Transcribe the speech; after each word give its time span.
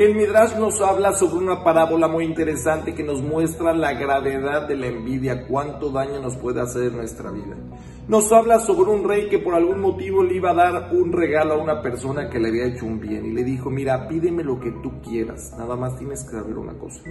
El 0.00 0.14
Midrash 0.14 0.56
nos 0.56 0.80
habla 0.80 1.12
sobre 1.12 1.44
una 1.44 1.62
parábola 1.62 2.08
muy 2.08 2.24
interesante 2.24 2.94
que 2.94 3.02
nos 3.02 3.20
muestra 3.20 3.74
la 3.74 3.92
gravedad 3.92 4.66
de 4.66 4.74
la 4.74 4.86
envidia, 4.86 5.46
cuánto 5.46 5.90
daño 5.90 6.20
nos 6.20 6.38
puede 6.38 6.62
hacer 6.62 6.84
en 6.84 6.96
nuestra 6.96 7.30
vida. 7.30 7.54
Nos 8.08 8.32
habla 8.32 8.60
sobre 8.60 8.92
un 8.92 9.06
rey 9.06 9.28
que 9.28 9.38
por 9.38 9.54
algún 9.54 9.82
motivo 9.82 10.22
le 10.22 10.36
iba 10.36 10.52
a 10.52 10.54
dar 10.54 10.94
un 10.94 11.12
regalo 11.12 11.52
a 11.52 11.62
una 11.62 11.82
persona 11.82 12.30
que 12.30 12.40
le 12.40 12.48
había 12.48 12.64
hecho 12.64 12.86
un 12.86 12.98
bien 12.98 13.26
y 13.26 13.32
le 13.32 13.44
dijo, 13.44 13.68
mira, 13.68 14.08
pídeme 14.08 14.42
lo 14.42 14.58
que 14.58 14.70
tú 14.82 15.02
quieras, 15.02 15.54
nada 15.58 15.76
más 15.76 15.98
tienes 15.98 16.24
que 16.24 16.30
saber 16.30 16.56
una 16.56 16.72
cosa, 16.78 17.02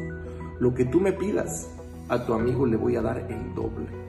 lo 0.60 0.74
que 0.74 0.86
tú 0.86 1.00
me 1.00 1.14
pidas, 1.14 1.70
a 2.08 2.26
tu 2.26 2.34
amigo 2.34 2.66
le 2.66 2.78
voy 2.78 2.96
a 2.96 3.04
dar 3.04 3.20
el 3.20 3.54
doble. 3.54 4.09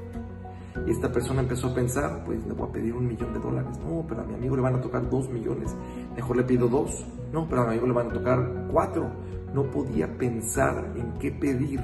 Y 0.87 0.91
esta 0.91 1.13
persona 1.13 1.41
empezó 1.41 1.69
a 1.69 1.75
pensar, 1.75 2.25
pues 2.25 2.45
le 2.47 2.53
voy 2.53 2.69
a 2.69 2.73
pedir 2.73 2.95
un 2.95 3.07
millón 3.07 3.33
de 3.33 3.41
dólares. 3.41 3.79
No, 3.79 4.05
pero 4.09 4.23
a 4.23 4.25
mi 4.25 4.35
amigo 4.35 4.57
le 4.57 4.63
van 4.63 4.77
a 4.77 4.81
tocar 4.81 5.09
dos 5.09 5.29
millones. 5.29 5.75
Mejor 6.17 6.37
le 6.37 6.45
pido 6.45 6.69
dos. 6.69 7.07
No, 7.33 7.49
pero 7.49 7.63
a 7.63 7.65
mi 7.65 7.71
amigo 7.73 7.87
le 7.87 7.93
van 7.93 8.11
a 8.11 8.13
tocar 8.13 8.69
cuatro. 8.73 9.11
No 9.55 9.71
podía 9.71 10.17
pensar 10.17 10.93
en 10.97 11.19
qué 11.19 11.31
pedir 11.33 11.81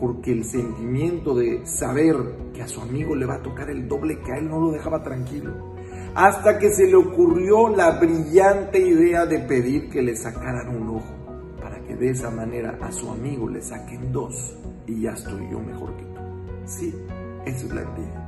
porque 0.00 0.32
el 0.32 0.44
sentimiento 0.44 1.34
de 1.34 1.66
saber 1.66 2.16
que 2.52 2.62
a 2.62 2.68
su 2.68 2.80
amigo 2.80 3.14
le 3.14 3.26
va 3.26 3.36
a 3.36 3.42
tocar 3.42 3.70
el 3.70 3.88
doble 3.88 4.20
que 4.20 4.32
a 4.32 4.38
él 4.38 4.48
no 4.48 4.60
lo 4.60 4.70
dejaba 4.70 5.02
tranquilo. 5.02 5.74
Hasta 6.14 6.58
que 6.58 6.70
se 6.70 6.86
le 6.86 6.96
ocurrió 6.96 7.68
la 7.68 7.98
brillante 7.98 8.78
idea 8.78 9.26
de 9.26 9.40
pedir 9.40 9.90
que 9.90 10.02
le 10.02 10.16
sacaran 10.16 10.74
un 10.74 10.96
ojo, 10.96 11.14
para 11.60 11.80
que 11.82 11.94
de 11.94 12.10
esa 12.10 12.30
manera 12.30 12.78
a 12.80 12.90
su 12.90 13.10
amigo 13.10 13.48
le 13.48 13.60
saquen 13.60 14.12
dos 14.12 14.56
y 14.86 15.02
ya 15.02 15.12
estoy 15.12 15.48
yo 15.50 15.60
mejor 15.60 15.94
que 15.96 16.04
tú. 16.04 16.20
Sí, 16.64 16.94
eso 17.44 17.66
es 17.66 17.74
la 17.74 17.82
envidia. 17.82 18.25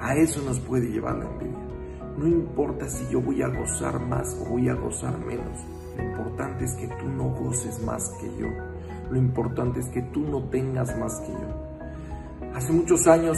A 0.00 0.16
eso 0.16 0.40
nos 0.42 0.58
puede 0.60 0.90
llevar 0.90 1.18
la 1.18 1.26
envidia. 1.26 1.58
No 2.16 2.26
importa 2.26 2.88
si 2.88 3.06
yo 3.12 3.20
voy 3.20 3.42
a 3.42 3.48
gozar 3.48 4.00
más 4.00 4.34
o 4.40 4.50
voy 4.50 4.68
a 4.68 4.74
gozar 4.74 5.18
menos. 5.18 5.58
Lo 5.96 6.04
importante 6.04 6.64
es 6.64 6.74
que 6.74 6.88
tú 6.88 7.06
no 7.06 7.30
goces 7.34 7.82
más 7.84 8.10
que 8.20 8.26
yo. 8.38 8.48
Lo 9.10 9.18
importante 9.18 9.80
es 9.80 9.88
que 9.88 10.02
tú 10.02 10.20
no 10.20 10.48
tengas 10.48 10.98
más 10.98 11.20
que 11.20 11.32
yo. 11.32 12.50
Hace 12.54 12.72
muchos 12.72 13.06
años 13.06 13.36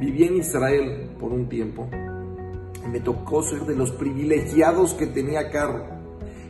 viví 0.00 0.24
en 0.24 0.36
Israel 0.36 1.10
por 1.18 1.32
un 1.32 1.48
tiempo. 1.48 1.88
Me 2.90 3.00
tocó 3.00 3.42
ser 3.42 3.62
de 3.62 3.74
los 3.74 3.90
privilegiados 3.90 4.94
que 4.94 5.06
tenía 5.06 5.50
carro. 5.50 5.84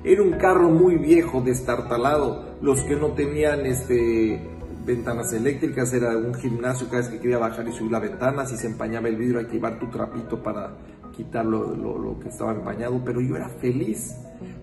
Era 0.04 0.22
un 0.22 0.32
carro 0.32 0.68
muy 0.68 0.96
viejo, 0.96 1.40
destartalado. 1.40 2.56
Los 2.60 2.82
que 2.82 2.96
no 2.96 3.12
tenían 3.12 3.64
este 3.64 4.46
ventanas 4.84 5.32
eléctricas, 5.32 5.92
era 5.92 6.16
un 6.16 6.34
gimnasio, 6.34 6.86
cada 6.88 7.02
vez 7.02 7.08
que 7.08 7.18
quería 7.18 7.38
bajar 7.38 7.66
y 7.66 7.72
subir 7.72 7.92
la 7.92 8.00
ventana, 8.00 8.44
si 8.46 8.56
se 8.56 8.66
empañaba 8.66 9.08
el 9.08 9.16
vidrio 9.16 9.38
hay 9.38 9.46
que 9.46 9.54
llevar 9.54 9.78
tu 9.78 9.88
trapito 9.88 10.42
para 10.42 10.76
quitar 11.16 11.46
lo, 11.46 12.18
que 12.20 12.28
estaba 12.28 12.52
empañado, 12.52 13.00
pero 13.04 13.20
yo 13.20 13.36
era 13.36 13.48
feliz 13.48 14.16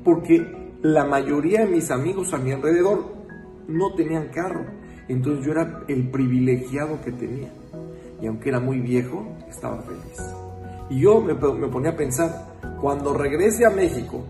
porque 0.03 0.73
la 0.81 1.05
mayoría 1.05 1.61
de 1.61 1.71
mis 1.71 1.89
amigos 1.91 2.33
a 2.33 2.37
mi 2.37 2.51
alrededor 2.51 3.05
no 3.67 3.93
tenían 3.95 4.29
carro, 4.29 4.65
entonces 5.07 5.45
yo 5.45 5.51
era 5.51 5.83
el 5.87 6.09
privilegiado 6.09 7.01
que 7.03 7.11
tenía 7.11 7.51
y 8.21 8.27
aunque 8.27 8.49
era 8.49 8.59
muy 8.59 8.79
viejo, 8.79 9.35
estaba 9.49 9.81
feliz. 9.81 10.21
Y 10.89 10.99
yo 10.99 11.21
me, 11.21 11.33
me 11.33 11.67
ponía 11.67 11.91
a 11.91 11.95
pensar, 11.95 12.53
cuando 12.79 13.13
regrese 13.13 13.65
a 13.65 13.69
México 13.69 14.23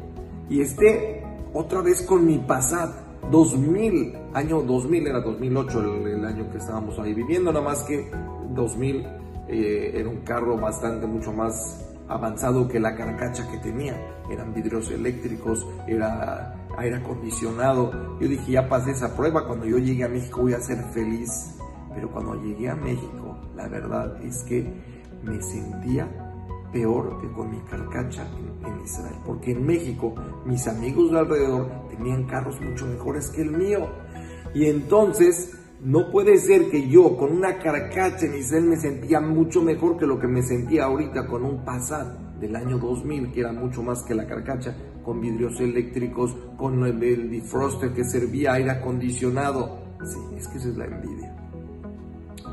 y 0.49 0.61
esté 0.61 1.23
otra 1.53 1.81
vez 1.81 2.01
con 2.03 2.25
mi 2.25 2.37
pasado, 2.37 3.10
2000, 3.31 4.13
año 4.33 4.61
2000 4.61 5.07
era 5.07 5.21
2008 5.21 6.07
el, 6.07 6.25
año 6.25 6.51
que 6.51 6.57
estábamos 6.57 6.99
ahí 6.99 7.13
viviendo, 7.13 7.51
nada 7.53 7.63
más 7.63 7.83
que 7.83 8.11
2000 8.53 9.05
eh, 9.47 9.91
era 9.95 10.09
un 10.09 10.17
carro 10.17 10.57
bastante 10.57 11.07
mucho 11.07 11.31
más 11.31 11.87
avanzado 12.09 12.67
que 12.67 12.79
la 12.79 12.95
carcacha 12.95 13.49
que 13.49 13.57
tenía. 13.59 13.95
Eran 14.29 14.53
vidrios 14.53 14.91
eléctricos, 14.91 15.65
era 15.87 16.55
aire 16.77 16.97
acondicionado. 16.97 18.17
Yo 18.19 18.27
dije, 18.27 18.51
ya 18.51 18.67
pasé 18.67 18.91
esa 18.91 19.15
prueba, 19.15 19.47
cuando 19.47 19.65
yo 19.65 19.77
llegué 19.77 20.03
a 20.03 20.09
México 20.09 20.41
voy 20.41 20.53
a 20.53 20.59
ser 20.59 20.83
feliz. 20.93 21.57
Pero 21.93 22.09
cuando 22.11 22.35
llegué 22.35 22.69
a 22.69 22.75
México, 22.75 23.37
la 23.55 23.67
verdad 23.67 24.21
es 24.23 24.43
que 24.43 24.73
me 25.23 25.41
sentía 25.41 26.07
peor 26.71 27.19
que 27.21 27.29
con 27.31 27.49
mi 27.49 27.59
carcacha 27.61 28.25
Israel. 28.83 29.15
Porque 29.25 29.51
en 29.51 29.65
México 29.65 30.13
mis 30.45 30.67
amigos 30.67 31.11
de 31.11 31.19
alrededor 31.19 31.69
tenían 31.89 32.25
carros 32.25 32.59
mucho 32.61 32.85
mejores 32.87 33.29
que 33.29 33.41
el 33.41 33.51
mío. 33.51 33.87
Y 34.53 34.65
entonces 34.65 35.57
no 35.83 36.11
puede 36.11 36.37
ser 36.37 36.69
que 36.69 36.87
yo 36.87 37.17
con 37.17 37.31
una 37.31 37.57
carcacha 37.57 38.27
en 38.27 38.35
Israel 38.35 38.65
me 38.65 38.77
sentía 38.77 39.19
mucho 39.19 39.63
mejor 39.63 39.97
que 39.97 40.05
lo 40.05 40.19
que 40.19 40.27
me 40.27 40.43
sentía 40.43 40.85
ahorita 40.85 41.25
con 41.25 41.43
un 41.43 41.65
Passat 41.65 42.07
del 42.39 42.55
año 42.55 42.77
2000, 42.77 43.31
que 43.31 43.39
era 43.39 43.51
mucho 43.51 43.81
más 43.81 44.03
que 44.03 44.13
la 44.13 44.27
carcacha, 44.27 44.75
con 45.03 45.21
vidrios 45.21 45.59
eléctricos, 45.59 46.35
con 46.57 46.83
el, 46.85 47.29
defroster 47.31 47.93
que 47.93 48.03
servía 48.03 48.53
aire 48.53 48.71
acondicionado. 48.71 49.79
Sí, 50.03 50.19
es 50.37 50.47
que 50.47 50.57
esa 50.57 50.69
es 50.69 50.77
la 50.77 50.85
envidia. 50.85 51.35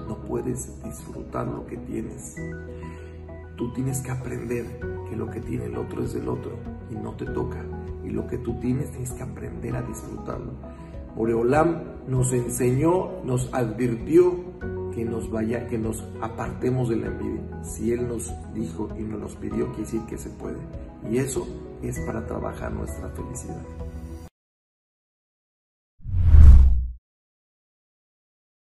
No 0.07 0.23
puedes 0.23 0.83
disfrutar 0.83 1.47
lo 1.47 1.67
que 1.67 1.77
tienes. 1.79 2.35
Tú 3.57 3.73
tienes 3.73 4.01
que 4.01 4.11
aprender 4.11 4.65
que 5.09 5.17
lo 5.17 5.31
que 5.31 5.41
tiene 5.41 5.67
el 5.67 5.77
otro 5.77 6.03
es 6.03 6.13
del 6.13 6.29
otro 6.29 6.53
y 6.91 6.95
no 6.95 7.15
te 7.15 7.27
toca. 7.27 7.65
Y 8.05 8.11
lo 8.11 8.27
que 8.27 8.39
tú 8.39 8.59
tienes 8.61 8.91
tienes 8.91 9.13
que 9.13 9.23
aprender 9.23 9.77
a 9.77 9.83
disfrutarlo. 9.83 10.53
Oreolam 11.17 11.83
nos 12.07 12.33
enseñó, 12.33 13.23
nos 13.25 13.53
advirtió 13.53 14.35
que 14.95 15.05
nos 15.05 15.31
vaya, 15.31 15.67
que 15.67 15.79
nos 15.79 16.05
apartemos 16.21 16.89
de 16.89 16.97
la 16.97 17.07
envidia. 17.09 17.63
Si 17.63 17.93
Él 17.93 18.09
nos 18.09 18.33
dijo 18.55 18.89
y 18.99 19.03
nos 19.03 19.37
pidió, 19.37 19.67
quiere 19.69 19.83
decir 19.83 20.03
que 20.07 20.19
se 20.19 20.31
puede. 20.31 20.59
Y 21.11 21.19
eso 21.19 21.47
es 21.83 21.99
para 22.01 22.27
trabajar 22.27 22.73
nuestra 22.73 23.09
felicidad. 23.11 23.63